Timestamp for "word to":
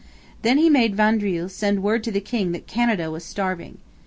1.83-2.11